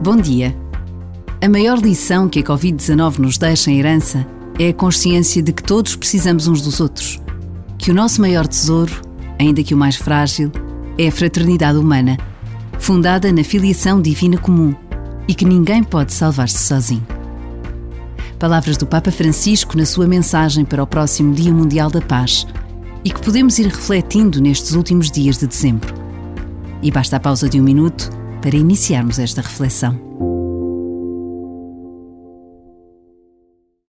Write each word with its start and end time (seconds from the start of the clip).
Bom 0.00 0.16
dia. 0.16 0.56
A 1.42 1.48
maior 1.48 1.76
lição 1.76 2.28
que 2.28 2.38
a 2.38 2.42
Covid-19 2.44 3.18
nos 3.18 3.36
deixa 3.36 3.68
em 3.68 3.80
herança 3.80 4.24
é 4.56 4.68
a 4.68 4.72
consciência 4.72 5.42
de 5.42 5.52
que 5.52 5.62
todos 5.62 5.96
precisamos 5.96 6.46
uns 6.46 6.62
dos 6.62 6.80
outros. 6.80 7.20
Que 7.76 7.90
o 7.90 7.94
nosso 7.94 8.20
maior 8.20 8.46
tesouro, 8.46 8.92
ainda 9.40 9.60
que 9.60 9.74
o 9.74 9.76
mais 9.76 9.96
frágil, 9.96 10.52
é 10.96 11.08
a 11.08 11.12
fraternidade 11.12 11.78
humana, 11.78 12.16
fundada 12.78 13.32
na 13.32 13.42
filiação 13.42 14.00
divina 14.00 14.38
comum 14.38 14.72
e 15.26 15.34
que 15.34 15.44
ninguém 15.44 15.82
pode 15.82 16.12
salvar-se 16.12 16.58
sozinho. 16.58 17.04
Palavras 18.38 18.76
do 18.76 18.86
Papa 18.86 19.10
Francisco 19.10 19.76
na 19.76 19.84
sua 19.84 20.06
mensagem 20.06 20.64
para 20.64 20.82
o 20.82 20.86
próximo 20.86 21.34
Dia 21.34 21.52
Mundial 21.52 21.90
da 21.90 22.00
Paz 22.00 22.46
e 23.04 23.10
que 23.10 23.20
podemos 23.20 23.58
ir 23.58 23.66
refletindo 23.66 24.40
nestes 24.40 24.76
últimos 24.76 25.10
dias 25.10 25.38
de 25.38 25.48
dezembro. 25.48 25.92
E 26.80 26.88
basta 26.88 27.16
a 27.16 27.20
pausa 27.20 27.48
de 27.48 27.60
um 27.60 27.64
minuto 27.64 28.16
para 28.42 28.56
iniciarmos 28.56 29.18
esta 29.18 29.42
reflexão. 29.42 30.27